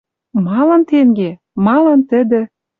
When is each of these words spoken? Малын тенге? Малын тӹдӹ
Малын 0.45 0.81
тенге? 0.89 1.29
Малын 1.65 1.99
тӹдӹ 2.09 2.41